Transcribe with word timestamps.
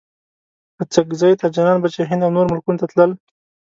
اڅګزي 0.81 1.31
تاجران 1.41 1.77
به 1.81 1.87
چې 1.93 2.01
هند 2.09 2.21
او 2.25 2.31
نورو 2.35 2.51
ملکونو 2.51 2.79
ته 2.81 2.85
تلل. 2.91 3.11